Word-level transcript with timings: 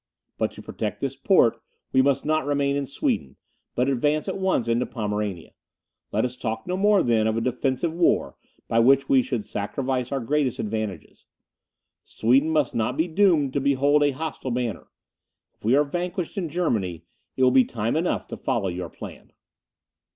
But 0.39 0.49
to 0.53 0.63
protect 0.63 0.99
this 0.99 1.15
port, 1.15 1.61
we 1.93 2.01
must 2.01 2.25
not 2.25 2.47
remain 2.47 2.75
in 2.75 2.87
Sweden, 2.87 3.35
but 3.75 3.87
advance 3.87 4.27
at 4.27 4.39
once 4.39 4.67
into 4.67 4.87
Pomerania. 4.87 5.51
Let 6.11 6.25
us 6.25 6.35
talk 6.35 6.65
no 6.65 6.75
more, 6.75 7.03
then, 7.03 7.27
of 7.27 7.37
a 7.37 7.41
defensive 7.41 7.93
war, 7.93 8.35
by 8.67 8.79
which 8.79 9.07
we 9.09 9.21
should 9.21 9.43
sacrifice 9.45 10.11
our 10.11 10.19
greatest 10.19 10.57
advantages. 10.57 11.27
Sweden 12.03 12.49
must 12.49 12.73
not 12.73 12.97
be 12.97 13.07
doomed 13.07 13.53
to 13.53 13.61
behold 13.61 14.01
a 14.03 14.09
hostile 14.09 14.49
banner; 14.49 14.87
if 15.53 15.63
we 15.63 15.75
are 15.75 15.83
vanquished 15.83 16.35
in 16.35 16.49
Germany, 16.49 17.03
it 17.37 17.43
will 17.43 17.51
be 17.51 17.63
time 17.63 17.95
enough 17.95 18.25
to 18.29 18.37
follow 18.37 18.69
your 18.69 18.89
plan." 18.89 19.31